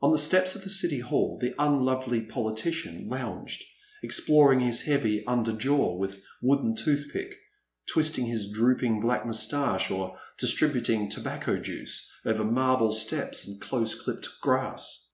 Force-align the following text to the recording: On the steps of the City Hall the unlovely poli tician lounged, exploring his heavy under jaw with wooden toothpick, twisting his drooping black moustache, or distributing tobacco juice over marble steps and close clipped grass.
On 0.00 0.10
the 0.10 0.18
steps 0.18 0.56
of 0.56 0.62
the 0.64 0.68
City 0.68 0.98
Hall 0.98 1.38
the 1.38 1.54
unlovely 1.56 2.20
poli 2.20 2.56
tician 2.56 3.08
lounged, 3.08 3.62
exploring 4.02 4.58
his 4.58 4.80
heavy 4.82 5.24
under 5.24 5.52
jaw 5.52 5.94
with 5.94 6.20
wooden 6.42 6.74
toothpick, 6.74 7.36
twisting 7.86 8.26
his 8.26 8.50
drooping 8.50 8.98
black 9.00 9.24
moustache, 9.24 9.88
or 9.88 10.18
distributing 10.36 11.08
tobacco 11.10 11.60
juice 11.60 12.10
over 12.26 12.42
marble 12.42 12.90
steps 12.90 13.46
and 13.46 13.60
close 13.60 13.94
clipped 13.94 14.28
grass. 14.40 15.12